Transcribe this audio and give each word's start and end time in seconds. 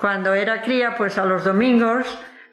Cuando 0.00 0.34
era 0.34 0.62
cría, 0.62 0.94
pues 0.96 1.18
a 1.18 1.24
los 1.26 1.44
domingos 1.44 2.06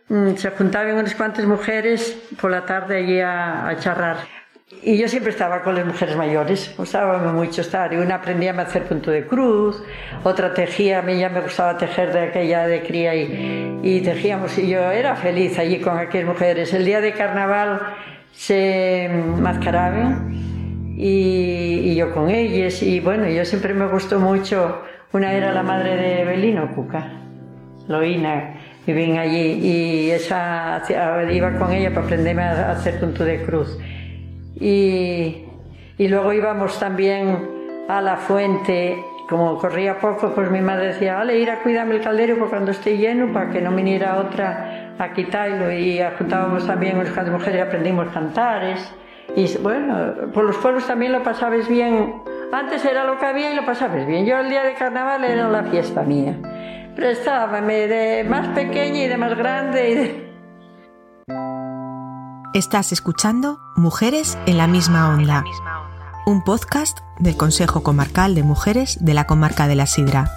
mm, 0.10 0.36
se 0.36 0.52
juntaban 0.52 0.96
unas 0.96 1.16
cuantas 1.16 1.46
mujeres 1.46 2.18
por 2.42 2.52
la 2.52 2.66
tarde 2.66 2.98
allí 2.98 3.20
a, 3.22 3.68
a 3.68 3.78
charrar. 3.78 4.18
Y 4.84 4.98
yo 4.98 5.08
siempre 5.08 5.32
estaba 5.32 5.64
con 5.64 5.76
las 5.76 5.86
mujeres 5.86 6.18
mayores, 6.18 6.74
gustaba 6.78 7.20
mucho 7.32 7.62
estar. 7.62 7.94
Y 7.94 7.96
una 7.96 8.16
aprendía 8.16 8.52
a 8.52 8.62
hacer 8.64 8.84
punto 8.84 9.12
de 9.12 9.26
cruz, 9.26 9.82
otra 10.24 10.54
tejía, 10.54 11.00
a 11.00 11.02
mí 11.02 11.18
ya 11.18 11.30
me 11.30 11.40
gustaba 11.40 11.78
tejer 11.78 12.12
de 12.12 12.20
aquella 12.20 12.68
de 12.68 12.84
cría 12.84 13.16
y, 13.16 13.80
y 13.82 14.02
tejíamos. 14.02 14.58
Y 14.58 14.68
yo 14.68 14.92
era 14.92 15.16
feliz 15.16 15.58
allí 15.58 15.80
con 15.80 15.98
aquellas 15.98 16.28
mujeres. 16.28 16.74
El 16.74 16.84
día 16.84 17.00
de 17.00 17.14
carnaval 17.14 17.80
se 18.34 19.10
mascaraban 19.40 20.34
y, 20.98 21.92
y 21.92 21.96
yo 21.96 22.14
con 22.14 22.30
ellas. 22.30 22.84
Y 22.84 23.00
bueno, 23.00 23.26
yo 23.30 23.46
siempre 23.46 23.74
me 23.74 23.88
gustó 23.88 24.20
mucho. 24.20 24.84
Una 25.14 25.32
era 25.32 25.54
la 25.54 25.64
madre 25.64 25.96
de 25.96 26.26
Belino, 26.26 26.76
Cuca, 26.76 27.27
Loina, 27.88 28.56
vivían 28.86 29.18
allí. 29.18 29.60
Y 29.62 30.12
esa 30.12 30.82
iba 31.32 31.58
con 31.58 31.72
ella 31.72 31.90
para 31.90 32.06
aprenderme 32.06 32.44
a 32.44 32.72
hacer 32.72 33.00
punto 33.00 33.24
de 33.24 33.42
cruz. 33.44 33.78
Y, 34.60 35.46
y 35.98 36.08
luego 36.08 36.34
íbamos 36.34 36.80
también 36.80 37.58
a 37.88 38.02
la 38.02 38.18
fuente, 38.18 38.98
como 39.30 39.58
corría 39.58 40.00
poco, 40.00 40.34
pues 40.34 40.50
mi 40.50 40.62
madre 40.62 40.88
decía, 40.88 41.16
vale, 41.16 41.38
ir 41.38 41.50
a 41.50 41.62
cuidarme 41.62 41.96
el 41.96 42.02
caldero 42.02 42.38
por 42.38 42.50
cuando 42.50 42.72
esté 42.72 42.98
lleno, 42.98 43.32
para 43.34 43.50
que 43.52 43.62
no 43.62 43.72
viniera 43.72 44.18
otra 44.18 44.94
a 44.98 45.14
quitarlo. 45.14 45.72
Y 45.72 46.00
juntábamos 46.18 46.66
también 46.66 46.98
unas 46.98 47.30
mujeres 47.30 47.60
y 47.60 47.62
aprendimos 47.62 48.08
cantares. 48.10 48.94
Y 49.36 49.58
bueno, 49.58 50.32
por 50.34 50.46
los 50.46 50.58
pueblos 50.58 50.88
también 50.88 51.12
lo 51.12 51.24
pasabas 51.24 51.68
bien. 51.68 52.16
Antes 52.52 52.84
era 52.86 53.04
lo 53.04 53.20
que 53.20 53.26
había 53.26 53.52
y 53.52 53.56
lo 53.56 53.66
pasabas 53.66 54.06
bien. 54.08 54.26
Yo 54.26 54.40
el 54.40 54.50
día 54.50 54.64
de 54.64 54.74
carnaval 54.74 55.24
era 55.26 55.50
la 55.50 55.64
fiesta 55.64 56.02
mía. 56.04 56.38
Pero 56.98 57.12
estaba 57.12 57.62
de 57.62 58.26
más 58.28 58.48
pequeña 58.56 59.04
y 59.04 59.08
de 59.08 59.18
más 59.18 59.38
grande 59.38 59.92
y 59.92 59.94
de... 59.94 60.28
Estás 62.56 62.92
escuchando 62.92 63.60
Mujeres 63.76 64.36
en 64.48 64.58
la 64.58 64.66
misma 64.66 65.14
onda, 65.14 65.44
un 66.26 66.44
podcast 66.44 66.98
del 67.20 67.38
Consejo 67.38 67.84
Comarcal 67.84 68.34
de 68.34 68.42
Mujeres 68.42 68.98
de 69.00 69.14
la 69.14 69.26
Comarca 69.26 69.68
de 69.68 69.76
la 69.76 69.86
Sidra. 69.86 70.32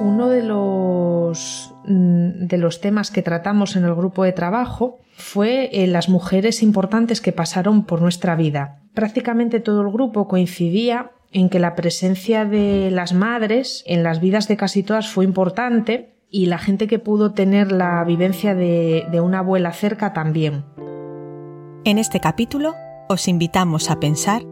Uno 0.00 0.30
de 0.30 0.42
los, 0.42 1.74
mm, 1.84 2.46
de 2.46 2.56
los 2.56 2.80
temas 2.80 3.10
que 3.10 3.20
tratamos 3.20 3.76
en 3.76 3.84
el 3.84 3.94
grupo 3.94 4.24
de 4.24 4.32
trabajo 4.32 5.00
fue 5.14 5.68
eh, 5.74 5.86
las 5.88 6.08
mujeres 6.08 6.62
importantes 6.62 7.20
que 7.20 7.32
pasaron 7.32 7.84
por 7.84 8.00
nuestra 8.00 8.34
vida. 8.34 8.78
Prácticamente 8.94 9.60
todo 9.60 9.82
el 9.82 9.92
grupo 9.92 10.26
coincidía 10.26 11.10
en 11.34 11.50
que 11.50 11.58
la 11.58 11.74
presencia 11.74 12.46
de 12.46 12.90
las 12.90 13.12
madres 13.12 13.82
en 13.86 14.02
las 14.02 14.20
vidas 14.20 14.48
de 14.48 14.56
casi 14.56 14.82
todas 14.82 15.08
fue 15.08 15.24
importante 15.24 16.14
y 16.30 16.46
la 16.46 16.58
gente 16.58 16.86
que 16.86 16.98
pudo 16.98 17.32
tener 17.32 17.72
la 17.72 18.02
vivencia 18.04 18.54
de, 18.54 19.06
de 19.10 19.20
una 19.20 19.40
abuela 19.40 19.72
cerca 19.72 20.12
también. 20.14 20.64
En 21.84 21.98
este 21.98 22.20
capítulo 22.20 22.74
os 23.08 23.28
invitamos 23.28 23.90
a 23.90 24.00
pensar 24.00 24.42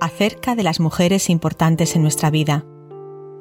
acerca 0.00 0.54
de 0.54 0.62
las 0.62 0.80
mujeres 0.80 1.28
importantes 1.28 1.94
en 1.94 2.02
nuestra 2.02 2.30
vida, 2.30 2.64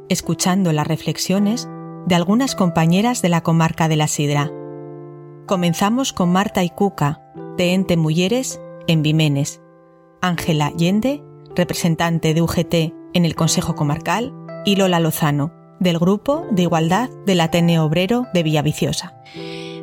escuchando 0.09 0.73
las 0.73 0.87
reflexiones 0.87 1.69
de 2.05 2.15
algunas 2.15 2.55
compañeras 2.55 3.21
de 3.21 3.29
la 3.29 3.41
comarca 3.41 3.87
de 3.87 3.95
la 3.95 4.07
Sidra. 4.07 4.51
Comenzamos 5.45 6.11
con 6.11 6.31
Marta 6.31 6.63
y 6.63 6.69
Cuca, 6.69 7.21
de 7.55 7.73
Ente 7.73 7.97
Mujeres, 7.97 8.59
en 8.87 9.03
Vimenes, 9.03 9.61
Ángela 10.21 10.71
Yende, 10.71 11.23
representante 11.55 12.33
de 12.33 12.41
UGT 12.41 12.73
en 13.13 13.25
el 13.25 13.35
Consejo 13.35 13.75
Comarcal, 13.75 14.33
y 14.65 14.75
Lola 14.75 14.99
Lozano, 14.99 15.53
del 15.79 15.97
Grupo 15.97 16.45
de 16.51 16.63
Igualdad 16.63 17.09
del 17.25 17.41
Ateneo 17.41 17.85
Obrero 17.85 18.27
de 18.33 18.43
Villaviciosa. 18.43 19.15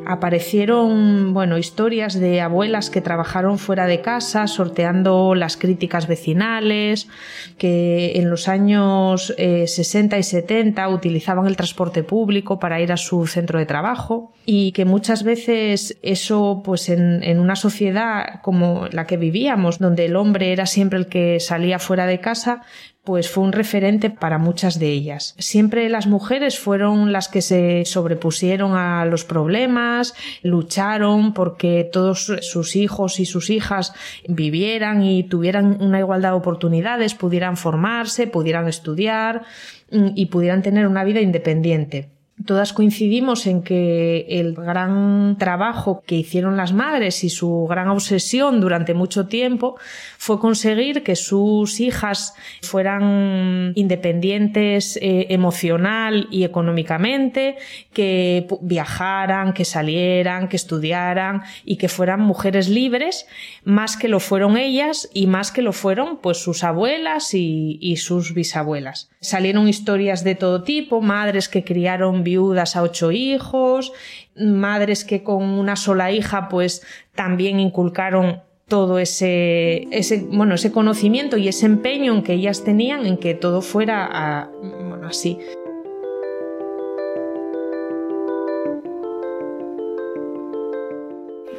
Aparecieron, 0.09 1.33
bueno, 1.33 1.57
historias 1.57 2.17
de 2.17 2.39
abuelas 2.39 2.89
que 2.89 3.01
trabajaron 3.01 3.59
fuera 3.59 3.87
de 3.87 3.99
casa 3.99 4.47
sorteando 4.47 5.35
las 5.35 5.57
críticas 5.57 6.07
vecinales, 6.07 7.09
que 7.57 8.13
en 8.15 8.29
los 8.29 8.47
años 8.47 9.33
60 9.37 10.15
eh, 10.15 10.19
y 10.19 10.23
70 10.23 10.87
utilizaban 10.87 11.45
el 11.45 11.57
transporte 11.57 12.03
público 12.03 12.57
para 12.57 12.79
ir 12.79 12.93
a 12.93 12.97
su 12.97 13.27
centro 13.27 13.59
de 13.59 13.65
trabajo 13.65 14.31
y 14.45 14.71
que 14.71 14.85
muchas 14.85 15.23
veces 15.23 15.97
eso, 16.01 16.61
pues 16.63 16.87
en 16.87 17.39
una 17.39 17.57
sociedad 17.57 18.41
como 18.41 18.87
la 18.91 19.05
que 19.05 19.17
vivíamos, 19.17 19.77
donde 19.77 20.05
el 20.05 20.15
hombre 20.15 20.53
era 20.53 20.65
siempre 20.67 20.99
el 20.99 21.07
que 21.07 21.41
salía 21.41 21.79
fuera 21.79 22.05
de 22.05 22.21
casa, 22.21 22.61
pues 23.07 23.29
fue 23.29 23.45
un 23.45 23.53
referente 23.53 24.09
para 24.09 24.37
muchas 24.37 24.79
de 24.79 24.89
ellas. 24.89 25.33
Siempre 25.37 25.87
las 25.87 26.07
mujeres 26.07 26.59
fueron 26.59 27.13
las 27.13 27.29
que 27.29 27.41
se 27.41 27.85
sobrepusieron 27.85 28.75
a 28.75 29.05
los 29.05 29.23
problemas, 29.23 30.13
lucharon 30.43 31.33
porque 31.33 31.89
todos 31.89 32.25
sus 32.41 32.75
hijos 32.75 33.21
y 33.21 33.25
sus 33.25 33.49
hijas 33.49 33.93
vivieran 34.27 35.03
y 35.03 35.23
tuvieran 35.23 35.77
una 35.79 35.99
igualdad 35.99 36.31
de 36.31 36.35
oportunidades, 36.35 37.15
pudieran 37.15 37.55
formarse, 37.55 38.27
pudieran 38.27 38.67
estudiar 38.67 39.43
mm, 39.89 40.07
y 40.13 40.25
pudieran 40.25 40.61
tener 40.61 40.85
una 40.85 41.05
vida 41.05 41.21
independiente 41.21 42.16
todas 42.45 42.71
coincidimos 42.71 43.47
en 43.47 43.63
que 43.63 44.25
el 44.29 44.53
gran 44.53 45.37
trabajo 45.39 46.03
que 46.05 46.15
hicieron 46.15 46.55
las 46.55 46.71
madres 46.71 47.23
y 47.23 47.29
su 47.29 47.65
gran 47.67 47.87
obsesión 47.89 48.61
durante 48.61 48.93
mucho 48.93 49.27
tiempo 49.27 49.77
fue 50.17 50.39
conseguir 50.39 51.03
que 51.03 51.15
sus 51.15 51.79
hijas 51.79 52.35
fueran 52.61 53.71
independientes 53.75 54.97
eh, 54.97 55.27
emocional 55.29 56.27
y 56.29 56.43
económicamente, 56.43 57.57
que 57.91 58.47
viajaran, 58.61 59.53
que 59.53 59.65
salieran, 59.65 60.47
que 60.47 60.57
estudiaran 60.57 61.41
y 61.65 61.77
que 61.77 61.89
fueran 61.89 62.21
mujeres 62.21 62.69
libres, 62.69 63.25
más 63.63 63.97
que 63.97 64.09
lo 64.09 64.19
fueron 64.19 64.57
ellas 64.57 65.09
y 65.13 65.25
más 65.25 65.51
que 65.51 65.63
lo 65.63 65.73
fueron 65.73 66.17
pues 66.17 66.37
sus 66.37 66.63
abuelas 66.63 67.33
y, 67.33 67.79
y 67.81 67.97
sus 67.97 68.33
bisabuelas. 68.35 69.09
Salieron 69.21 69.67
historias 69.67 70.23
de 70.23 70.35
todo 70.35 70.63
tipo, 70.63 71.01
madres 71.01 71.49
que 71.49 71.63
criaron 71.63 72.23
viudas 72.27 72.75
a 72.75 72.83
ocho 72.83 73.11
hijos, 73.11 73.93
madres 74.35 75.05
que 75.05 75.23
con 75.23 75.43
una 75.43 75.77
sola 75.77 76.11
hija 76.11 76.49
pues 76.49 76.85
también 77.15 77.59
inculcaron 77.59 78.41
todo 78.67 78.99
ese, 78.99 79.87
bueno, 80.29 80.55
ese 80.55 80.73
conocimiento 80.73 81.37
y 81.37 81.47
ese 81.47 81.65
empeño 81.65 82.13
en 82.13 82.23
que 82.23 82.33
ellas 82.33 82.65
tenían 82.65 83.05
en 83.05 83.17
que 83.17 83.33
todo 83.33 83.61
fuera 83.61 84.49
bueno, 84.61 85.07
así. 85.07 85.39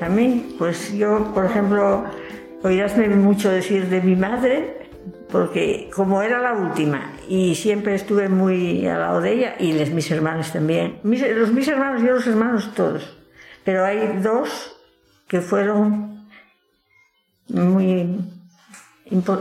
A 0.00 0.08
mí, 0.08 0.54
pues 0.58 0.92
yo, 0.96 1.32
por 1.34 1.46
ejemplo, 1.46 2.04
oirásme 2.62 3.08
mucho 3.08 3.50
decir 3.50 3.88
de 3.88 4.00
mi 4.00 4.14
madre, 4.14 4.77
porque 5.30 5.90
como 5.94 6.22
era 6.22 6.38
la 6.38 6.52
última 6.54 7.12
y 7.28 7.54
siempre 7.54 7.94
estuve 7.94 8.28
muy 8.28 8.86
al 8.86 9.00
lado 9.00 9.20
de 9.20 9.32
ella 9.32 9.54
y 9.58 9.72
les, 9.72 9.90
mis 9.90 10.10
hermanos 10.10 10.52
también, 10.52 10.98
los 11.02 11.52
mis 11.52 11.68
hermanos 11.68 12.02
y 12.02 12.06
los 12.06 12.26
hermanos 12.26 12.72
todos, 12.74 13.16
pero 13.64 13.84
hay 13.84 14.18
dos 14.22 14.74
que 15.28 15.40
fueron 15.40 16.26
muy, 17.48 18.20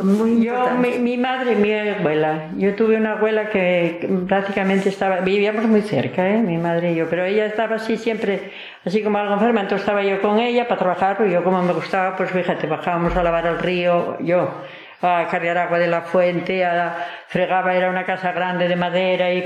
muy 0.04 0.46
yo, 0.46 0.54
mi, 0.78 1.18
madre 1.18 1.54
y 1.54 1.56
mi 1.56 1.74
abuela. 1.74 2.50
Yo 2.58 2.76
tuve 2.76 2.98
una 2.98 3.14
abuela 3.14 3.50
que 3.50 4.08
prácticamente 4.28 4.90
estaba, 4.90 5.22
vivíamos 5.22 5.66
muy 5.66 5.82
cerca, 5.82 6.28
¿eh? 6.30 6.42
mi 6.42 6.58
madre 6.58 6.92
y 6.92 6.96
yo, 6.96 7.10
pero 7.10 7.26
ella 7.26 7.46
estaba 7.46 7.76
así 7.76 7.98
siempre, 7.98 8.52
así 8.86 9.02
como 9.02 9.18
algo 9.18 9.34
enferma, 9.34 9.62
entonces 9.62 9.86
estaba 9.86 10.04
yo 10.04 10.22
con 10.22 10.40
ella 10.40 10.68
para 10.68 10.80
trabajar, 10.80 11.26
y 11.28 11.32
yo 11.32 11.44
como 11.44 11.62
me 11.64 11.74
gustaba, 11.74 12.16
pues 12.16 12.32
fíjate, 12.32 12.68
bajábamos 12.68 13.16
a 13.16 13.24
lavar 13.24 13.46
el 13.46 13.60
río, 13.60 14.18
yo 14.22 14.62
a 15.02 15.28
cargar 15.30 15.58
agua 15.58 15.80
de 15.80 15.88
la 15.88 16.02
fuente, 16.02 16.66
a, 16.66 17.06
fregaba, 17.28 17.76
era 17.76 17.90
una 17.90 18.06
casa 18.06 18.32
grande 18.32 18.68
de 18.68 18.76
madera, 18.76 19.34
y, 19.34 19.44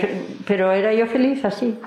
pero 0.47 0.71
era 0.71 0.93
yo 0.93 1.07
feliz 1.07 1.43
así. 1.45 1.77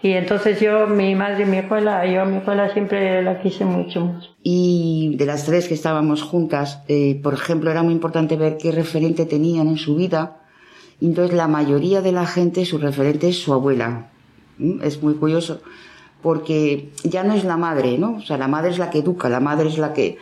Y 0.00 0.12
entonces 0.12 0.60
yo, 0.60 0.86
mi 0.86 1.16
madre 1.16 1.42
y 1.42 1.46
mi 1.46 1.56
escuela, 1.56 2.06
yo 2.06 2.24
mi 2.24 2.36
escuela 2.36 2.72
siempre 2.72 3.20
la 3.22 3.40
quise 3.40 3.64
mucho, 3.64 4.00
mucho. 4.00 4.28
Y 4.44 5.16
de 5.16 5.26
las 5.26 5.44
tres 5.44 5.66
que 5.66 5.74
estábamos 5.74 6.22
juntas, 6.22 6.82
eh, 6.86 7.18
por 7.20 7.34
ejemplo, 7.34 7.70
era 7.70 7.82
muy 7.82 7.94
importante 7.94 8.36
ver 8.36 8.58
qué 8.58 8.70
referente 8.70 9.26
tenían 9.26 9.66
en 9.66 9.76
su 9.76 9.96
vida. 9.96 10.42
Entonces 11.00 11.36
la 11.36 11.48
mayoría 11.48 12.00
de 12.00 12.12
la 12.12 12.26
gente, 12.26 12.64
su 12.64 12.78
referente 12.78 13.28
es 13.28 13.42
su 13.42 13.52
abuela. 13.52 14.10
¿Mm? 14.58 14.82
Es 14.82 15.02
muy 15.02 15.14
curioso, 15.14 15.60
porque 16.22 16.90
ya 17.02 17.24
no 17.24 17.34
es 17.34 17.42
la 17.42 17.56
madre, 17.56 17.98
¿no? 17.98 18.18
O 18.18 18.20
sea, 18.20 18.38
la 18.38 18.48
madre 18.48 18.70
es 18.70 18.78
la 18.78 18.90
que 18.90 18.98
educa, 18.98 19.28
la 19.28 19.40
madre 19.40 19.68
es 19.68 19.78
la 19.78 19.92
que 19.94 20.18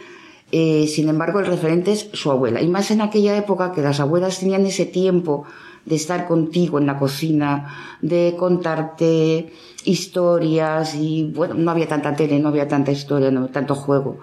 eh, 0.52 0.86
sin 0.86 1.08
embargo, 1.08 1.40
el 1.40 1.46
referente 1.46 1.92
es 1.92 2.08
su 2.12 2.30
abuela. 2.30 2.62
Y 2.62 2.68
más 2.68 2.90
en 2.90 3.00
aquella 3.00 3.36
época 3.36 3.72
que 3.72 3.82
las 3.82 4.00
abuelas 4.00 4.38
tenían 4.38 4.64
ese 4.66 4.86
tiempo 4.86 5.44
de 5.84 5.96
estar 5.96 6.26
contigo 6.26 6.78
en 6.78 6.86
la 6.86 6.98
cocina, 6.98 7.74
de 8.02 8.34
contarte 8.38 9.52
historias 9.84 10.96
y 10.96 11.32
bueno, 11.32 11.54
no 11.54 11.70
había 11.70 11.86
tanta 11.86 12.14
tele, 12.14 12.40
no 12.40 12.48
había 12.48 12.68
tanta 12.68 12.90
historia, 12.90 13.30
no 13.30 13.48
tanto 13.48 13.74
juego. 13.74 14.18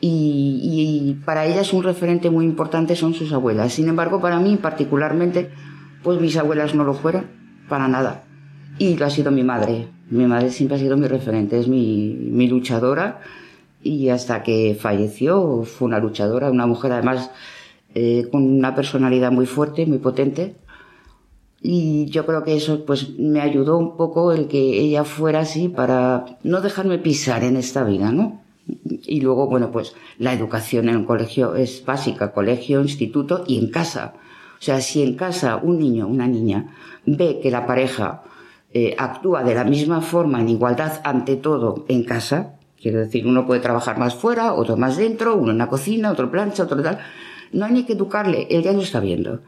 Y, 0.00 0.60
y 0.62 1.24
para 1.24 1.46
ellas 1.46 1.72
un 1.72 1.82
referente 1.82 2.30
muy 2.30 2.44
importante 2.44 2.96
son 2.96 3.12
sus 3.12 3.32
abuelas. 3.32 3.72
Sin 3.72 3.88
embargo, 3.88 4.20
para 4.20 4.38
mí 4.38 4.56
particularmente, 4.56 5.50
pues 6.02 6.20
mis 6.20 6.36
abuelas 6.36 6.74
no 6.74 6.84
lo 6.84 6.94
fueron, 6.94 7.26
para 7.68 7.86
nada. 7.88 8.24
Y 8.78 8.96
lo 8.96 9.04
ha 9.04 9.10
sido 9.10 9.30
mi 9.30 9.42
madre. 9.42 9.88
Mi 10.08 10.26
madre 10.26 10.50
siempre 10.50 10.76
ha 10.76 10.80
sido 10.80 10.96
mi 10.96 11.06
referente, 11.06 11.58
es 11.58 11.68
mi, 11.68 12.16
mi 12.18 12.48
luchadora. 12.48 13.20
Y 13.82 14.08
hasta 14.10 14.42
que 14.42 14.76
falleció 14.78 15.62
fue 15.64 15.88
una 15.88 15.98
luchadora, 15.98 16.50
una 16.50 16.66
mujer 16.66 16.92
además 16.92 17.30
eh, 17.94 18.28
con 18.30 18.44
una 18.44 18.74
personalidad 18.74 19.32
muy 19.32 19.46
fuerte, 19.46 19.86
muy 19.86 19.98
potente. 19.98 20.56
Y 21.62 22.06
yo 22.06 22.24
creo 22.24 22.42
que 22.44 22.56
eso 22.56 22.84
pues 22.84 23.18
me 23.18 23.40
ayudó 23.40 23.78
un 23.78 23.96
poco 23.96 24.32
el 24.32 24.48
que 24.48 24.58
ella 24.58 25.04
fuera 25.04 25.40
así 25.40 25.68
para 25.68 26.24
no 26.42 26.60
dejarme 26.60 26.98
pisar 26.98 27.44
en 27.44 27.56
esta 27.56 27.84
vida, 27.84 28.12
¿no? 28.12 28.40
Y 28.86 29.20
luego, 29.20 29.46
bueno, 29.46 29.70
pues 29.70 29.94
la 30.18 30.32
educación 30.32 30.88
en 30.88 30.96
un 30.98 31.04
colegio 31.04 31.56
es 31.56 31.84
básica, 31.84 32.32
colegio, 32.32 32.80
instituto 32.80 33.44
y 33.46 33.58
en 33.58 33.70
casa. 33.70 34.14
O 34.58 34.62
sea, 34.62 34.80
si 34.80 35.02
en 35.02 35.16
casa 35.16 35.56
un 35.56 35.78
niño, 35.78 36.06
una 36.06 36.26
niña, 36.26 36.74
ve 37.06 37.40
que 37.42 37.50
la 37.50 37.66
pareja 37.66 38.22
eh, 38.72 38.94
actúa 38.98 39.42
de 39.42 39.54
la 39.54 39.64
misma 39.64 40.00
forma, 40.00 40.40
en 40.40 40.48
igualdad 40.50 41.00
ante 41.02 41.36
todo 41.36 41.84
en 41.88 42.04
casa, 42.04 42.59
quiero 42.80 42.98
decir, 42.98 43.26
uno 43.26 43.46
puede 43.46 43.60
trabajar 43.60 43.98
más 43.98 44.14
fuera, 44.14 44.54
otro 44.54 44.76
más 44.76 44.96
dentro, 44.96 45.36
uno 45.36 45.52
en 45.52 45.58
la 45.58 45.68
cocina, 45.68 46.10
otro 46.10 46.30
plancha, 46.30 46.64
otro 46.64 46.82
tal, 46.82 46.98
no 47.52 47.66
hay 47.66 47.72
ni 47.72 47.84
que 47.84 47.94
educarle, 47.94 48.46
él 48.50 48.62
ya 48.62 48.72
lo 48.72 48.82
está 48.82 49.00
viendo. 49.00 49.40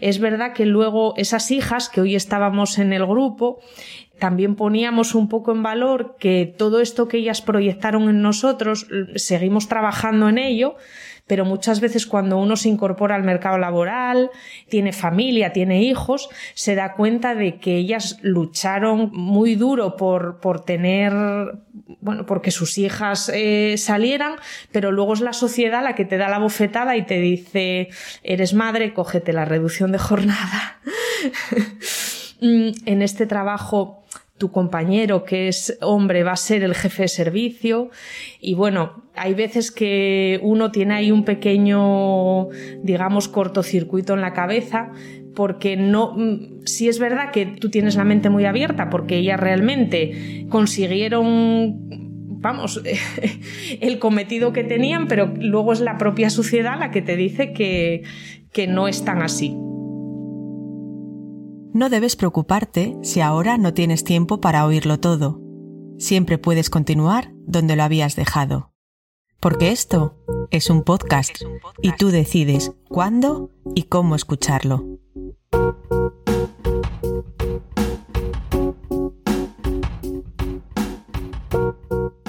Es 0.00 0.18
verdad 0.18 0.54
que 0.54 0.66
luego 0.66 1.14
esas 1.16 1.50
hijas 1.50 1.88
que 1.88 2.00
hoy 2.00 2.16
estábamos 2.16 2.78
en 2.78 2.92
el 2.92 3.06
grupo, 3.06 3.60
también 4.18 4.56
poníamos 4.56 5.14
un 5.14 5.28
poco 5.28 5.52
en 5.52 5.62
valor 5.62 6.16
que 6.18 6.52
todo 6.58 6.80
esto 6.80 7.06
que 7.06 7.18
ellas 7.18 7.40
proyectaron 7.42 8.08
en 8.08 8.20
nosotros, 8.20 8.88
seguimos 9.14 9.68
trabajando 9.68 10.28
en 10.28 10.38
ello, 10.38 10.74
pero 11.28 11.44
muchas 11.44 11.80
veces 11.80 12.06
cuando 12.06 12.38
uno 12.38 12.56
se 12.56 12.68
incorpora 12.68 13.14
al 13.14 13.22
mercado 13.22 13.58
laboral, 13.58 14.30
tiene 14.68 14.92
familia, 14.92 15.52
tiene 15.52 15.82
hijos, 15.82 16.28
se 16.54 16.74
da 16.74 16.94
cuenta 16.94 17.36
de 17.36 17.60
que 17.60 17.76
ellas 17.76 18.18
lucharon 18.22 19.10
muy 19.12 19.54
duro 19.54 19.96
por, 19.96 20.40
por 20.40 20.64
tener, 20.64 21.12
bueno, 22.00 22.26
porque 22.26 22.50
sus 22.50 22.78
hijas 22.78 23.30
eh, 23.32 23.76
salieran, 23.78 24.36
pero 24.72 24.90
luego 24.90 25.12
es 25.12 25.20
la 25.20 25.32
sociedad 25.32 25.84
la 25.84 25.94
que 25.94 26.04
te 26.04 26.16
da 26.16 26.28
la 26.28 26.38
bofetada 26.38 26.96
y 26.96 27.04
te 27.04 27.20
dice, 27.20 27.90
eres 28.24 28.54
madre, 28.54 28.94
cógete 28.94 29.32
la 29.32 29.44
reducción 29.44 29.92
de 29.92 29.98
jornada. 29.98 30.80
Mm, 32.40 32.70
en 32.86 33.02
este 33.02 33.26
trabajo 33.26 34.04
tu 34.38 34.50
compañero 34.50 35.24
que 35.24 35.48
es 35.48 35.76
hombre 35.80 36.22
va 36.22 36.32
a 36.32 36.36
ser 36.36 36.62
el 36.62 36.74
jefe 36.74 37.02
de 37.02 37.08
servicio 37.08 37.90
y 38.40 38.54
bueno, 38.54 39.02
hay 39.14 39.34
veces 39.34 39.70
que 39.70 40.38
uno 40.42 40.70
tiene 40.70 40.94
ahí 40.94 41.10
un 41.10 41.24
pequeño, 41.24 42.48
digamos, 42.82 43.28
cortocircuito 43.28 44.14
en 44.14 44.20
la 44.20 44.32
cabeza 44.32 44.92
porque 45.34 45.76
no, 45.76 46.14
mm, 46.16 46.64
si 46.64 46.88
es 46.88 46.98
verdad 46.98 47.30
que 47.32 47.46
tú 47.46 47.68
tienes 47.68 47.96
la 47.96 48.04
mente 48.04 48.30
muy 48.30 48.44
abierta 48.44 48.90
porque 48.90 49.16
ellas 49.16 49.38
realmente 49.38 50.46
consiguieron 50.48 52.08
vamos, 52.40 52.80
el 53.80 53.98
cometido 53.98 54.52
que 54.52 54.64
tenían, 54.64 55.08
pero 55.08 55.32
luego 55.38 55.72
es 55.72 55.80
la 55.80 55.98
propia 55.98 56.30
sociedad 56.30 56.78
la 56.78 56.90
que 56.90 57.02
te 57.02 57.16
dice 57.16 57.52
que, 57.52 58.02
que 58.52 58.66
no 58.66 58.88
es 58.88 59.04
tan 59.04 59.22
así. 59.22 59.56
No 61.78 61.90
debes 61.90 62.16
preocuparte 62.16 62.96
si 63.02 63.20
ahora 63.20 63.56
no 63.56 63.72
tienes 63.72 64.02
tiempo 64.02 64.40
para 64.40 64.66
oírlo 64.66 64.98
todo. 64.98 65.40
Siempre 65.96 66.36
puedes 66.36 66.70
continuar 66.70 67.30
donde 67.46 67.76
lo 67.76 67.84
habías 67.84 68.16
dejado. 68.16 68.72
Porque 69.38 69.70
esto 69.70 70.18
es 70.50 70.70
un 70.70 70.82
podcast 70.82 71.40
y 71.80 71.92
tú 71.92 72.08
decides 72.08 72.72
cuándo 72.88 73.52
y 73.76 73.84
cómo 73.84 74.16
escucharlo. 74.16 74.98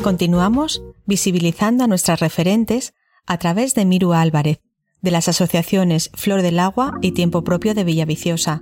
Continuamos 0.03 0.83
visibilizando 1.07 1.85
a 1.85 1.87
nuestras 1.87 2.19
referentes 2.19 2.93
a 3.25 3.39
través 3.39 3.73
de 3.73 3.85
Miru 3.85 4.13
Álvarez, 4.13 4.61
de 5.01 5.09
las 5.09 5.27
asociaciones 5.27 6.11
Flor 6.13 6.43
del 6.43 6.59
Agua 6.59 6.99
y 7.01 7.13
Tiempo 7.13 7.43
Propio 7.43 7.73
de 7.73 7.83
Villaviciosa, 7.83 8.61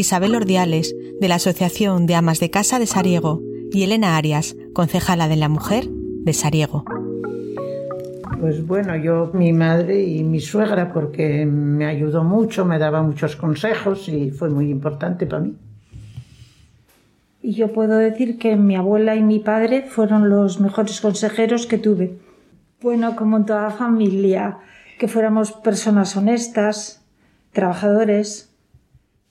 Isabel 0.00 0.34
Ordiales, 0.34 0.94
de 1.20 1.28
la 1.28 1.36
Asociación 1.36 2.06
de 2.06 2.14
Amas 2.14 2.40
de 2.40 2.50
Casa 2.50 2.78
de 2.78 2.86
Sariego, 2.86 3.42
y 3.70 3.82
Elena 3.82 4.16
Arias, 4.16 4.56
concejala 4.72 5.28
de 5.28 5.36
la 5.36 5.48
Mujer 5.48 5.88
de 5.88 6.32
Sariego. 6.32 6.84
Pues 8.40 8.66
bueno, 8.66 8.96
yo, 8.96 9.30
mi 9.34 9.52
madre 9.52 10.02
y 10.02 10.24
mi 10.24 10.40
suegra, 10.40 10.92
porque 10.92 11.44
me 11.44 11.84
ayudó 11.84 12.24
mucho, 12.24 12.64
me 12.64 12.78
daba 12.78 13.02
muchos 13.02 13.36
consejos 13.36 14.08
y 14.08 14.30
fue 14.30 14.48
muy 14.48 14.70
importante 14.70 15.26
para 15.26 15.42
mí. 15.42 15.54
Y 17.42 17.52
yo 17.52 17.72
puedo 17.72 17.98
decir 17.98 18.38
que 18.38 18.56
mi 18.56 18.76
abuela 18.76 19.16
y 19.16 19.22
mi 19.22 19.38
padre 19.38 19.82
fueron 19.82 20.30
los 20.30 20.60
mejores 20.60 21.00
consejeros 21.00 21.66
que 21.66 21.78
tuve. 21.78 22.18
Bueno, 22.80 23.16
como 23.16 23.36
en 23.36 23.44
toda 23.44 23.70
familia, 23.70 24.58
que 24.98 25.08
fuéramos 25.08 25.52
personas 25.52 26.16
honestas, 26.16 27.02
trabajadores, 27.52 28.49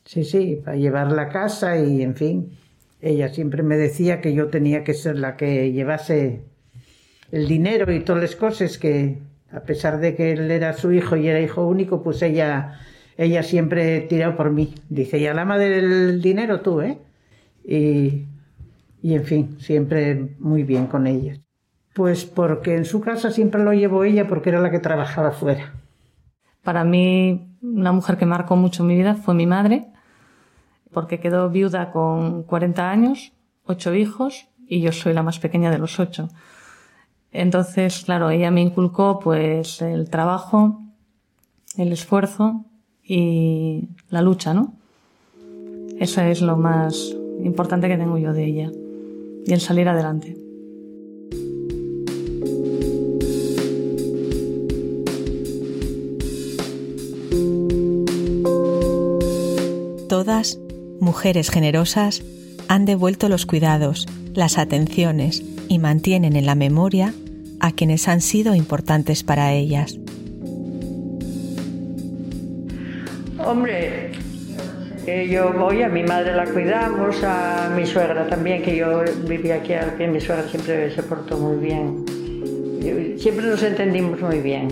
Sí, 0.10 0.24
sí, 0.24 0.60
para 0.66 0.76
llevar 0.76 1.12
la 1.12 1.30
casa 1.30 1.78
y 1.78 2.02
en 2.02 2.16
fin. 2.16 2.58
Ella 3.00 3.30
siempre 3.30 3.62
me 3.62 3.78
decía 3.78 4.22
que 4.22 4.34
yo 4.34 4.48
tenía 4.48 4.84
que 4.84 4.96
ser 4.96 5.20
la 5.20 5.38
que 5.38 5.72
llevase 5.72 6.46
el 7.32 7.48
dinero 7.48 7.94
y 7.94 8.00
todas 8.00 8.24
las 8.24 8.36
cosas 8.36 8.80
que 8.80 9.20
a 9.52 9.60
pesar 9.60 10.00
de 10.00 10.16
que 10.16 10.32
él 10.32 10.50
era 10.50 10.74
su 10.74 10.92
hijo 10.92 11.16
y 11.16 11.28
era 11.28 11.40
hijo 11.40 11.68
único, 11.68 12.02
pues 12.02 12.24
ella 12.24 12.80
ella 13.18 13.44
siempre 13.44 14.02
tiró 14.02 14.36
por 14.36 14.50
mí. 14.50 14.74
Dice, 14.90 15.20
ya 15.20 15.36
la 15.36 15.46
madre 15.46 15.70
del 15.70 16.24
dinero 16.24 16.62
tú, 16.62 16.82
¿eh? 16.82 16.98
Y, 17.64 18.26
y 19.04 19.14
en 19.14 19.26
fin, 19.26 19.58
siempre 19.60 20.36
muy 20.40 20.64
bien 20.64 20.88
con 20.88 21.06
ella. 21.06 21.36
Pues 21.94 22.26
porque 22.26 22.76
en 22.76 22.86
su 22.86 23.00
casa 23.00 23.30
siempre 23.30 23.64
lo 23.64 23.74
llevó 23.74 24.04
ella 24.04 24.28
porque 24.28 24.50
era 24.50 24.60
la 24.60 24.72
que 24.72 24.80
trabajaba 24.80 25.34
fuera. 25.34 25.72
Para 26.64 26.84
mí, 26.84 27.56
una 27.62 27.92
mujer 27.92 28.18
que 28.18 28.26
marcó 28.26 28.56
mucho 28.56 28.84
mi 28.84 28.96
vida 28.96 29.14
fue 29.14 29.36
mi 29.36 29.46
madre 29.46 29.86
porque 30.92 31.20
quedó 31.20 31.50
viuda 31.50 31.92
con 31.92 32.44
40 32.44 32.90
años, 32.90 33.34
ocho 33.66 33.94
hijos, 33.94 34.48
y 34.68 34.82
yo 34.82 34.92
soy 34.92 35.14
la 35.14 35.24
más 35.24 35.40
pequeña 35.40 35.72
de 35.72 35.80
los 35.80 36.00
ocho. 36.00 36.30
Entonces, 37.32 38.04
claro, 38.06 38.30
ella 38.30 38.52
me 38.52 38.62
inculcó 38.62 39.20
pues 39.20 39.82
el 39.82 40.10
trabajo, 40.10 40.82
el 41.78 41.92
esfuerzo 41.92 42.66
y 43.04 43.90
la 44.10 44.22
lucha, 44.22 44.54
¿no? 44.54 44.74
Eso 46.00 46.22
es 46.22 46.42
lo 46.42 46.58
más 46.58 47.16
importante 47.44 47.88
que 47.88 47.98
tengo 47.98 48.18
yo 48.18 48.34
de 48.34 48.46
ella. 48.46 48.72
Y 49.46 49.54
el 49.54 49.60
salir 49.60 49.90
adelante. 49.90 50.38
Todas 60.08 60.60
mujeres 61.00 61.50
generosas 61.50 62.24
han 62.68 62.86
devuelto 62.86 63.30
los 63.30 63.46
cuidados, 63.46 64.08
las 64.34 64.58
atenciones 64.58 65.44
y 65.68 65.80
mantienen 65.80 66.36
en 66.36 66.46
la 66.46 66.56
memoria 66.56 67.14
a 67.60 67.72
quienes 67.72 68.08
han 68.08 68.22
sido 68.22 68.56
importantes 68.56 69.24
para 69.24 69.54
ellas. 69.54 69.98
Hombre, 73.44 74.12
yo 75.30 75.54
voy, 75.54 75.82
a 75.82 75.90
mi 75.90 76.04
madre 76.04 76.36
la 76.36 76.46
cuidamos, 76.46 77.24
a 77.24 77.72
mi 77.76 77.86
suegra 77.86 78.28
también, 78.28 78.62
que 78.62 78.76
yo 78.76 79.04
vivía 79.28 79.56
aquí, 79.56 79.74
que 79.98 80.08
mi 80.08 80.20
suegra 80.20 80.48
siempre 80.48 80.94
se 80.94 81.04
portó 81.04 81.38
muy 81.38 81.58
bien. 81.58 82.06
Siempre 83.18 83.48
nos 83.48 83.64
entendimos 83.64 84.22
muy 84.22 84.40
bien. 84.40 84.68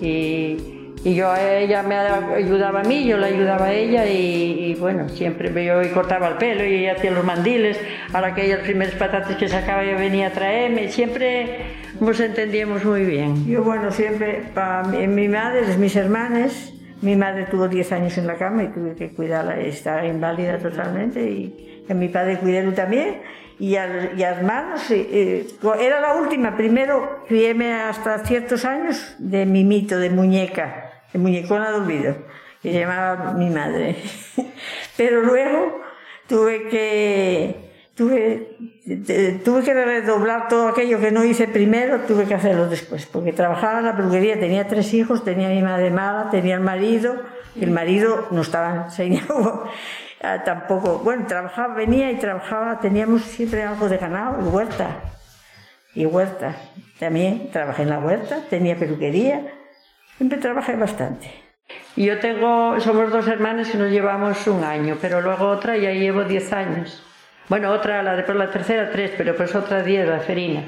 Y 0.00 0.75
y 1.06 1.14
yo 1.14 1.32
ella 1.36 1.84
me 1.84 1.94
ayudaba 1.94 2.80
a 2.80 2.82
mí, 2.82 3.06
yo 3.06 3.16
la 3.16 3.28
ayudaba 3.28 3.66
a 3.66 3.72
ella 3.72 4.06
y, 4.06 4.74
bueno, 4.80 5.08
siempre 5.08 5.64
yo 5.64 5.80
y 5.80 5.90
cortaba 5.90 6.26
el 6.26 6.34
pelo 6.34 6.64
y 6.64 6.78
ella 6.78 6.94
hacía 6.94 7.12
los 7.12 7.24
mandiles, 7.24 7.78
ahora 8.12 8.34
que 8.34 8.44
ella 8.44 8.56
las 8.56 8.64
primeras 8.64 8.94
patatas 8.96 9.36
que 9.36 9.48
sacaba 9.48 9.84
yo 9.84 9.96
venía 9.96 10.26
a 10.26 10.30
traerme, 10.32 10.88
siempre 10.88 11.60
nos 12.00 12.18
entendíamos 12.18 12.84
muy 12.84 13.04
bien. 13.04 13.46
Yo 13.46 13.62
bueno, 13.62 13.92
siempre, 13.92 14.42
para 14.52 14.82
mi, 14.82 15.06
mi 15.06 15.28
madre, 15.28 15.76
mis 15.78 15.94
hermanas, 15.94 16.72
mi 17.02 17.14
madre 17.14 17.44
tuvo 17.44 17.68
10 17.68 17.92
años 17.92 18.18
en 18.18 18.26
la 18.26 18.34
cama 18.34 18.64
y 18.64 18.68
tuve 18.72 18.96
que 18.96 19.10
cuidarla, 19.10 19.60
estaba 19.60 20.04
inválida 20.04 20.58
totalmente 20.58 21.22
y 21.22 21.84
a 21.88 21.94
mi 21.94 22.08
padre 22.08 22.38
cuidé 22.38 22.64
también. 22.72 23.22
Y, 23.60 23.76
a, 23.76 24.12
y 24.14 24.22
hermanos, 24.24 24.90
eh, 24.90 25.46
era 25.80 26.00
la 26.00 26.14
última, 26.16 26.56
primero 26.56 27.22
criéme 27.28 27.72
hasta 27.74 28.18
ciertos 28.26 28.64
años 28.64 29.14
de 29.20 29.46
mimito, 29.46 30.00
de 30.00 30.10
muñeca 30.10 30.85
el 31.16 31.22
muñecona 31.22 31.70
de 31.70 31.76
olvido, 31.76 32.14
que 32.62 32.72
llamaba 32.72 33.32
mi 33.32 33.50
madre. 33.50 33.96
Pero 34.96 35.22
luego 35.22 35.80
tuve 36.28 36.68
que, 36.68 37.90
tuve, 37.94 38.56
tuve 39.44 39.62
que 39.62 39.74
redoblar 39.74 40.48
todo 40.48 40.68
aquello 40.68 41.00
que 41.00 41.10
no 41.10 41.24
hice 41.24 41.48
primero, 41.48 42.00
tuve 42.00 42.24
que 42.24 42.34
hacerlo 42.34 42.68
después, 42.68 43.06
porque 43.06 43.32
trabajaba 43.32 43.78
en 43.78 43.86
la 43.86 43.96
peluquería, 43.96 44.38
tenía 44.38 44.68
tres 44.68 44.92
hijos, 44.94 45.24
tenía 45.24 45.48
mi 45.48 45.62
madre 45.62 45.90
mala, 45.90 46.30
tenía 46.30 46.54
el 46.56 46.60
marido, 46.60 47.16
el 47.60 47.70
marido 47.70 48.28
no 48.30 48.42
estaba 48.42 48.84
enseñado 48.86 49.64
ah, 50.22 50.42
tampoco, 50.44 50.98
bueno, 50.98 51.26
trabajaba, 51.26 51.74
venía 51.74 52.10
y 52.10 52.16
trabajaba, 52.16 52.80
teníamos 52.80 53.22
siempre 53.22 53.62
algo 53.62 53.88
de 53.88 53.96
ganado 53.96 54.42
y 54.42 54.48
huerta, 54.48 54.88
y 55.94 56.04
huerta, 56.04 56.56
también 56.98 57.50
trabajé 57.50 57.82
en 57.82 57.90
la 57.90 58.00
huerta, 58.00 58.40
tenía 58.50 58.76
peluquería, 58.76 59.46
siempre 60.16 60.38
trabajé 60.38 60.76
bastante. 60.76 61.30
Y 61.96 62.06
yo 62.06 62.18
tengo, 62.18 62.78
somos 62.80 63.10
dos 63.10 63.26
hermanas 63.26 63.70
que 63.70 63.78
nos 63.78 63.90
llevamos 63.90 64.46
un 64.46 64.62
año, 64.62 64.98
pero 65.00 65.20
luego 65.20 65.48
otra 65.48 65.76
ya 65.76 65.92
llevo 65.92 66.24
diez 66.24 66.52
años. 66.52 67.02
Bueno, 67.48 67.70
otra, 67.70 68.02
la 68.02 68.16
de 68.16 68.34
la 68.34 68.50
tercera 68.50 68.90
tres, 68.90 69.12
pero 69.16 69.36
pues 69.36 69.54
otra 69.54 69.82
diez, 69.82 70.06
la 70.06 70.18
Ferina. 70.18 70.64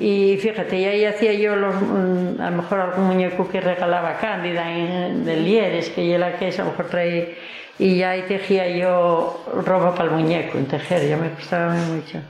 Y 0.00 0.38
fíjate, 0.38 0.78
y 0.78 0.84
ahí 0.86 1.04
hacía 1.04 1.34
yo 1.34 1.54
los, 1.54 1.74
mm, 1.74 2.40
a 2.40 2.50
lo 2.50 2.56
mejor 2.56 2.80
algún 2.80 3.04
muñeco 3.04 3.48
que 3.48 3.60
regalaba 3.60 4.16
Cándida 4.16 4.70
en, 4.70 5.24
de 5.24 5.36
Lieres, 5.36 5.90
que 5.90 6.08
yo 6.08 6.16
la 6.18 6.38
que 6.38 6.48
es, 6.48 6.58
a 6.58 6.64
lo 6.64 6.70
mejor 6.70 6.86
trae, 6.86 7.36
y 7.78 7.98
ya 7.98 8.10
ahí 8.10 8.22
tejía 8.22 8.68
yo 8.70 9.44
ropa 9.66 9.94
para 9.94 10.04
el 10.08 10.10
muñeco, 10.12 10.56
en 10.56 10.66
tejer, 10.66 11.06
ya 11.06 11.18
me 11.18 11.28
gustaba 11.28 11.74
mucho. 11.74 12.20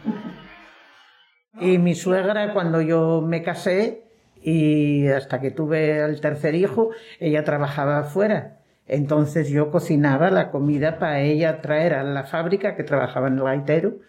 Y 1.61 1.79
mi 1.79 1.95
suegra, 1.95 2.53
cuando 2.53 2.81
yo 2.81 3.21
me 3.21 3.45
casé, 3.45 4.04
y 4.47 5.09
hasta 5.09 5.41
que 5.41 5.51
tuve 5.51 6.05
el 6.05 6.21
tercer 6.21 6.55
hijo, 6.55 6.91
ella 7.19 7.45
trabajaba 7.45 8.01
afuera. 8.01 8.59
Entonces 8.87 9.49
yo 9.49 9.71
cocinaba 9.71 10.31
la 10.31 10.51
comida 10.51 10.99
para 10.99 11.23
ella 11.23 11.63
traer 11.63 11.95
a 11.95 12.05
la 12.05 12.25
fábrica 12.25 12.77
que 12.77 12.85
trabajaba 12.85 13.29
en 13.29 13.39
el 13.39 13.45
gaitero 13.45 14.01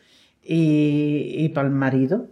y, 0.43 1.47
para 1.55 1.67
el 1.69 1.73
marido. 1.73 2.27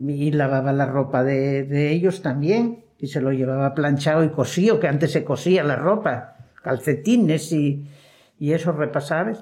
Y 0.00 0.30
lavaba 0.30 0.72
la 0.72 0.86
ropa 0.86 1.22
de, 1.22 1.90
ellos 1.92 2.22
también 2.22 2.84
y 2.98 3.08
se 3.08 3.20
lo 3.20 3.30
llevaba 3.30 3.74
planchado 3.74 4.24
y 4.24 4.30
cosío, 4.30 4.80
que 4.80 4.88
antes 4.88 5.12
se 5.12 5.22
cosía 5.22 5.62
la 5.64 5.76
ropa, 5.76 6.36
calcetines 6.62 7.52
y, 7.52 7.90
y 8.38 8.52
eso 8.52 8.72
repasaba. 8.72 9.32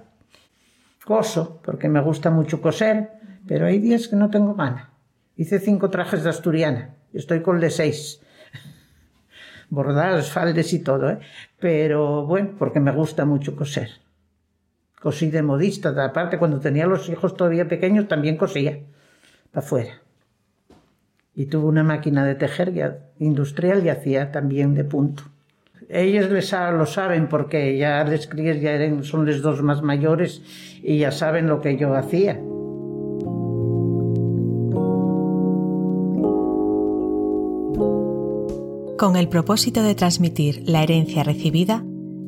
Coso, 1.04 1.60
porque 1.64 1.88
me 1.88 2.00
gusta 2.00 2.30
mucho 2.30 2.60
coser, 2.60 3.10
pero 3.46 3.66
hay 3.66 3.78
días 3.78 4.08
que 4.08 4.16
no 4.16 4.28
tengo 4.28 4.54
gana. 4.54 4.90
Hice 5.36 5.60
cinco 5.60 5.88
trajes 5.88 6.24
de 6.24 6.30
asturiana, 6.30 6.95
estoy 7.16 7.42
con 7.42 7.60
de 7.60 7.70
seis 7.70 8.20
bordados, 9.68 10.30
faldes 10.30 10.72
y 10.72 10.80
todo, 10.80 11.10
¿eh? 11.10 11.18
pero 11.58 12.26
bueno, 12.26 12.54
porque 12.58 12.80
me 12.80 12.92
gusta 12.92 13.24
mucho 13.24 13.56
coser. 13.56 13.90
Cosí 15.00 15.30
de 15.30 15.42
modista, 15.42 15.90
aparte 16.04 16.38
cuando 16.38 16.60
tenía 16.60 16.86
los 16.86 17.08
hijos 17.08 17.36
todavía 17.36 17.68
pequeños 17.68 18.08
también 18.08 18.36
cosía, 18.36 18.80
para 19.52 19.64
afuera. 19.64 20.02
Y 21.34 21.46
tuve 21.46 21.66
una 21.66 21.84
máquina 21.84 22.24
de 22.24 22.34
tejer 22.34 23.12
industrial 23.18 23.84
y 23.84 23.90
hacía 23.90 24.32
también 24.32 24.74
de 24.74 24.84
punto. 24.84 25.24
Ellos 25.88 26.28
lo 26.30 26.86
saben 26.86 27.28
porque 27.28 27.76
ya 27.76 28.02
les 28.04 28.26
críes 28.26 28.60
ya 28.60 28.78
son 29.04 29.26
los 29.26 29.42
dos 29.42 29.62
más 29.62 29.82
mayores 29.82 30.42
y 30.82 30.98
ya 30.98 31.12
saben 31.12 31.46
lo 31.46 31.60
que 31.60 31.76
yo 31.76 31.94
hacía. 31.94 32.40
Con 38.98 39.16
el 39.16 39.28
propósito 39.28 39.82
de 39.82 39.94
transmitir 39.94 40.62
la 40.66 40.82
herencia 40.82 41.22
recibida 41.22 41.84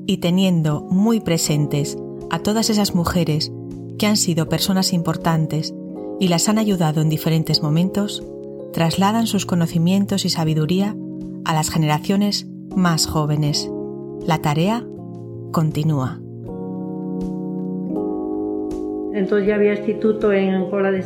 y 0.06 0.18
teniendo 0.18 0.82
muy 0.82 1.20
presentes 1.20 1.96
a 2.30 2.40
todas 2.40 2.70
esas 2.70 2.94
mujeres 2.94 3.52
que 3.98 4.06
han 4.06 4.16
sido 4.16 4.48
personas 4.48 4.92
importantes 4.92 5.74
y 6.20 6.28
las 6.28 6.48
han 6.48 6.58
ayudado 6.58 7.00
en 7.00 7.08
diferentes 7.08 7.62
momentos, 7.62 8.22
trasladan 8.72 9.26
sus 9.26 9.46
conocimientos 9.46 10.24
y 10.24 10.30
sabiduría 10.30 10.96
a 11.44 11.54
las 11.54 11.70
generaciones 11.70 12.46
más 12.76 13.06
jóvenes. 13.06 13.70
La 14.26 14.42
tarea 14.42 14.86
continúa. 15.52 16.20
Entonces 19.14 19.48
ya 19.48 19.54
había 19.54 19.74
instituto 19.74 20.32
en 20.32 20.70
Pola 20.70 20.90
de 20.90 21.02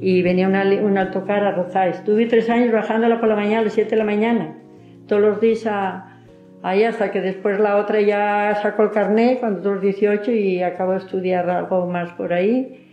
y 0.00 0.22
venía 0.22 0.48
una, 0.48 0.62
un 0.62 0.96
autocar 0.96 1.44
a 1.44 1.52
Rozá. 1.52 1.88
Estuve 1.88 2.26
tres 2.26 2.48
años 2.50 2.72
bajándola 2.72 3.18
por 3.18 3.28
la 3.28 3.36
mañana, 3.36 3.60
a 3.60 3.64
las 3.64 3.72
7 3.72 3.90
de 3.90 3.96
la 3.96 4.04
mañana, 4.04 4.54
todos 5.06 5.22
los 5.22 5.40
días 5.40 5.66
a, 5.66 6.18
ahí 6.62 6.84
hasta 6.84 7.10
que 7.10 7.20
después 7.20 7.58
la 7.58 7.76
otra 7.76 8.00
ya 8.00 8.58
sacó 8.62 8.84
el 8.84 8.90
carnet 8.90 9.40
cuando 9.40 9.60
tuvo 9.60 9.80
18 9.80 10.30
y 10.32 10.62
acabó 10.62 10.92
de 10.92 10.98
estudiar 10.98 11.48
algo 11.50 11.86
más 11.86 12.12
por 12.12 12.32
ahí. 12.32 12.84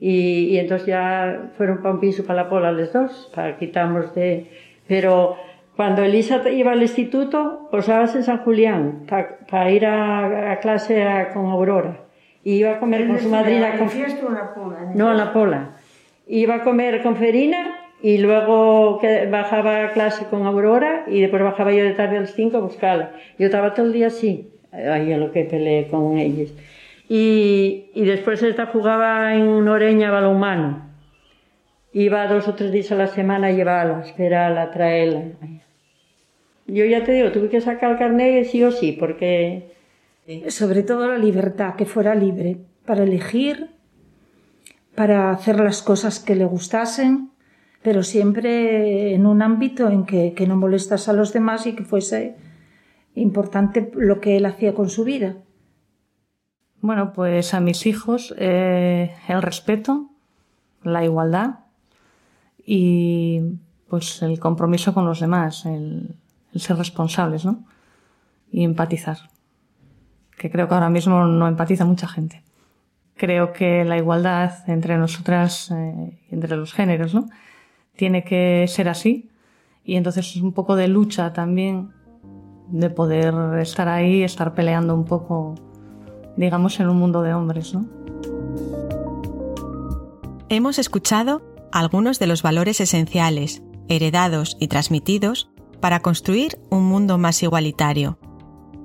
Y, 0.00 0.48
y 0.50 0.58
entonces 0.58 0.88
ya 0.88 1.52
fueron 1.56 1.78
para 1.78 1.94
un 1.94 2.00
piso 2.00 2.24
para 2.24 2.42
la 2.42 2.48
Pola 2.48 2.72
los 2.72 2.92
dos, 2.92 3.30
para 3.34 3.56
quitarnos 3.56 4.12
de... 4.14 4.50
Pero 4.88 5.36
cuando 5.76 6.02
Elisa 6.02 6.42
iba 6.50 6.72
al 6.72 6.82
instituto, 6.82 7.68
posabas 7.70 8.14
en 8.16 8.24
San 8.24 8.38
Julián 8.38 9.06
para 9.48 9.70
ir 9.70 9.86
a, 9.86 10.52
a 10.52 10.58
clase 10.58 11.28
con 11.32 11.46
Aurora. 11.46 12.00
Y 12.42 12.54
iba 12.54 12.72
a 12.72 12.80
comer 12.80 13.06
con 13.06 13.20
su 13.20 13.28
madrina. 13.28 13.78
Con... 13.78 13.88
fiesta 13.88 14.26
o 14.26 14.28
en 14.28 14.34
la 14.34 14.52
Pola? 14.52 14.92
No, 14.92 15.12
en 15.12 15.16
la 15.16 15.32
Pola 15.32 15.70
iba 16.26 16.56
a 16.56 16.64
comer 16.64 17.02
con 17.02 17.16
Ferina 17.16 17.78
y 18.02 18.18
luego 18.18 19.00
bajaba 19.30 19.84
a 19.84 19.92
clase 19.92 20.26
con 20.26 20.46
Aurora 20.46 21.04
y 21.06 21.20
después 21.20 21.42
bajaba 21.42 21.72
yo 21.72 21.84
de 21.84 21.92
tarde 21.92 22.18
a 22.18 22.20
las 22.20 22.34
5 22.34 22.56
a 22.56 22.60
buscarla. 22.60 23.12
Yo 23.38 23.46
estaba 23.46 23.74
todo 23.74 23.86
el 23.86 23.92
día 23.92 24.08
así, 24.08 24.50
ahí 24.72 25.12
a 25.12 25.18
lo 25.18 25.30
que 25.32 25.44
peleé 25.44 25.88
con 25.88 26.18
ellos. 26.18 26.52
Y, 27.08 27.90
y 27.94 28.04
después 28.04 28.42
esta 28.42 28.66
jugaba 28.66 29.34
en 29.34 29.68
Oreña 29.68 30.10
balonmano. 30.10 30.90
Iba 31.92 32.26
dos 32.26 32.48
o 32.48 32.54
tres 32.54 32.72
días 32.72 32.90
a 32.90 32.96
la 32.96 33.06
semana 33.06 33.48
a 33.48 33.52
llevarla, 33.52 34.00
esperarla, 34.00 34.70
traerla. 34.70 35.24
Yo 36.66 36.84
ya 36.86 37.04
te 37.04 37.12
digo, 37.12 37.30
tuve 37.32 37.50
que 37.50 37.60
sacar 37.60 37.92
el 37.92 37.98
carnet 37.98 38.46
sí 38.46 38.64
o 38.64 38.70
sí, 38.70 38.92
porque... 38.92 39.70
Sobre 40.48 40.84
todo 40.84 41.08
la 41.08 41.18
libertad, 41.18 41.74
que 41.74 41.84
fuera 41.84 42.14
libre 42.14 42.56
para 42.86 43.02
elegir 43.02 43.70
para 44.94 45.30
hacer 45.30 45.58
las 45.58 45.82
cosas 45.82 46.20
que 46.20 46.34
le 46.34 46.44
gustasen, 46.44 47.30
pero 47.82 48.02
siempre 48.02 49.14
en 49.14 49.26
un 49.26 49.42
ámbito 49.42 49.88
en 49.88 50.04
que, 50.04 50.34
no 50.46 50.56
molestas 50.56 51.08
a 51.08 51.12
los 51.12 51.32
demás 51.32 51.66
y 51.66 51.74
que 51.74 51.84
fuese 51.84 52.36
importante 53.14 53.90
lo 53.94 54.20
que 54.20 54.36
él 54.36 54.46
hacía 54.46 54.74
con 54.74 54.88
su 54.88 55.04
vida. 55.04 55.36
Bueno, 56.80 57.12
pues 57.12 57.54
a 57.54 57.60
mis 57.60 57.86
hijos 57.86 58.34
eh, 58.38 59.14
el 59.28 59.42
respeto, 59.42 60.10
la 60.82 61.04
igualdad 61.04 61.60
y 62.64 63.40
pues 63.88 64.22
el 64.22 64.38
compromiso 64.40 64.94
con 64.94 65.06
los 65.06 65.20
demás, 65.20 65.66
el, 65.66 66.16
el 66.52 66.60
ser 66.60 66.76
responsables, 66.76 67.44
¿no? 67.44 67.64
Y 68.50 68.64
empatizar, 68.64 69.18
que 70.36 70.50
creo 70.50 70.68
que 70.68 70.74
ahora 70.74 70.90
mismo 70.90 71.24
no 71.24 71.48
empatiza 71.48 71.84
mucha 71.84 72.08
gente 72.08 72.42
creo 73.16 73.52
que 73.52 73.84
la 73.84 73.96
igualdad 73.96 74.68
entre 74.68 74.96
nosotras, 74.96 75.70
eh, 75.70 76.18
entre 76.30 76.56
los 76.56 76.72
géneros, 76.72 77.14
¿no? 77.14 77.28
Tiene 77.96 78.24
que 78.24 78.66
ser 78.68 78.88
así. 78.88 79.30
Y 79.84 79.96
entonces 79.96 80.36
es 80.36 80.42
un 80.42 80.52
poco 80.52 80.76
de 80.76 80.88
lucha 80.88 81.32
también 81.32 81.90
de 82.68 82.88
poder 82.90 83.34
estar 83.60 83.88
ahí, 83.88 84.22
estar 84.22 84.54
peleando 84.54 84.94
un 84.94 85.04
poco, 85.04 85.54
digamos, 86.36 86.80
en 86.80 86.88
un 86.88 86.96
mundo 86.96 87.22
de 87.22 87.34
hombres, 87.34 87.74
¿no? 87.74 87.86
Hemos 90.48 90.78
escuchado 90.78 91.42
algunos 91.72 92.18
de 92.18 92.26
los 92.26 92.42
valores 92.42 92.80
esenciales, 92.80 93.62
heredados 93.88 94.56
y 94.60 94.68
transmitidos 94.68 95.50
para 95.80 96.00
construir 96.00 96.58
un 96.70 96.84
mundo 96.84 97.18
más 97.18 97.42
igualitario. 97.42 98.18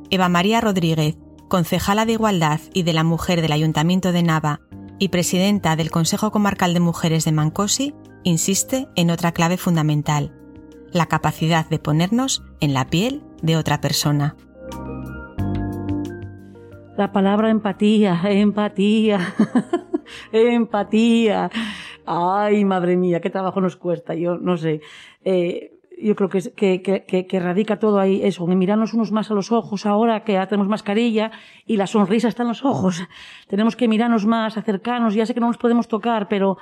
Eva 0.10 0.30
María 0.30 0.62
Rodríguez 0.62 1.18
concejala 1.48 2.06
de 2.06 2.14
Igualdad 2.14 2.60
y 2.74 2.84
de 2.84 2.94
la 2.94 3.04
Mujer 3.04 3.42
del 3.42 3.52
Ayuntamiento 3.52 4.12
de 4.12 4.24
Nava 4.24 4.62
y 5.00 5.10
presidenta 5.10 5.76
del 5.76 5.92
Consejo 5.92 6.32
Comarcal 6.32 6.74
de 6.74 6.80
Mujeres 6.80 7.26
de 7.26 7.32
Mancosi, 7.32 7.94
insiste 8.24 8.88
en 8.96 9.12
otra 9.12 9.32
clave 9.32 9.58
fundamental, 9.58 10.34
la 10.92 11.06
capacidad 11.06 11.68
de 11.70 11.80
ponernos 11.80 12.44
en 12.60 12.74
la 12.74 12.90
piel 12.90 13.24
de 13.42 13.58
otra 13.58 13.80
persona. 13.80 14.36
La 16.98 17.12
palabra 17.12 17.52
empatía, 17.52 18.20
empatía, 18.26 19.36
empatía. 20.32 21.52
Ay, 22.06 22.66
madre 22.66 22.98
mía, 22.98 23.22
qué 23.22 23.30
trabajo 23.30 23.62
nos 23.62 23.76
cuesta. 23.76 24.16
Yo 24.16 24.38
no 24.38 24.58
sé. 24.58 24.82
Eh, 25.24 25.77
yo 26.00 26.16
creo 26.16 26.30
que, 26.30 26.42
que, 26.52 26.82
que, 26.82 27.28
que, 27.28 27.40
radica 27.40 27.80
todo 27.80 28.00
ahí 28.00 28.22
eso, 28.24 28.50
en 28.50 28.58
mirarnos 28.58 28.94
unos 28.94 29.12
más 29.12 29.32
a 29.32 29.34
los 29.34 29.52
ojos 29.52 29.86
ahora 29.86 30.24
que 30.24 30.34
ya 30.34 30.48
tenemos 30.48 30.68
mascarilla 30.68 31.32
y 31.66 31.78
la 31.78 31.88
sonrisa 31.88 32.28
está 32.28 32.44
en 32.44 32.50
los 32.50 32.64
ojos. 32.64 33.04
Tenemos 33.48 33.76
que 33.76 33.88
mirarnos 33.88 34.26
más, 34.26 34.58
acercarnos, 34.58 35.16
ya 35.16 35.26
sé 35.26 35.34
que 35.34 35.40
no 35.40 35.48
nos 35.48 35.58
podemos 35.58 35.88
tocar, 35.88 36.28
pero 36.28 36.58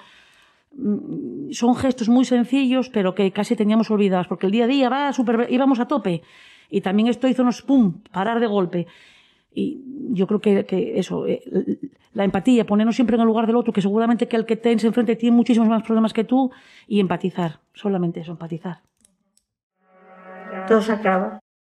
mm, 0.76 1.52
son 1.52 1.76
gestos 1.76 2.08
muy 2.08 2.26
sencillos, 2.26 2.90
pero 2.90 3.14
que 3.14 3.32
casi 3.32 3.56
teníamos 3.56 3.92
olvidados, 3.92 4.28
porque 4.28 4.46
el 4.46 4.52
día 4.52 4.66
a 4.66 4.68
día 4.68 4.90
va 4.90 5.14
super, 5.14 5.48
íbamos 5.50 5.80
a 5.80 5.88
tope 5.88 6.22
y 6.70 6.82
también 6.82 7.08
esto 7.10 7.28
hizonos, 7.28 7.62
¡pum!, 7.62 8.02
parar 8.12 8.40
de 8.40 8.48
golpe. 8.48 8.88
Y 9.54 9.82
yo 10.12 10.28
creo 10.28 10.42
que, 10.42 10.66
que 10.66 11.00
eso, 11.00 11.26
eh, 11.28 11.42
la 12.14 12.26
empatía, 12.26 12.66
ponernos 12.66 12.96
siempre 12.96 13.16
en 13.16 13.22
el 13.22 13.28
lugar 13.28 13.48
del 13.48 13.56
otro, 13.56 13.72
que 13.72 13.82
seguramente 13.82 14.28
que 14.28 14.36
el 14.36 14.46
que 14.46 14.58
tens 14.58 14.84
enfrente 14.84 15.16
tiene 15.16 15.36
muchísimos 15.36 15.70
más 15.70 15.84
problemas 15.84 16.12
que 16.12 16.26
tú, 16.26 16.52
y 16.88 17.00
empatizar, 17.00 17.60
solamente 17.74 18.20
eso, 18.20 18.32
empatizar 18.32 18.82
todo 20.66 20.82
se 20.82 20.92
acaba 20.92 21.40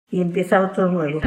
y 0.10 0.22
empieza 0.22 0.62
otro 0.62 0.92
nuevo. 0.92 1.20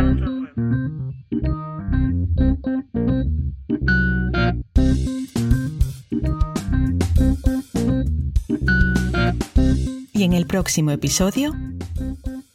Y 10.13 10.25
en 10.25 10.33
el 10.33 10.47
próximo 10.47 10.91
episodio, 10.91 11.53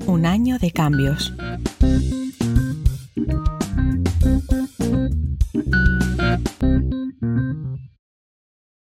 un 0.05 0.25
año 0.25 0.59
de 0.59 0.71
cambios. 0.71 1.33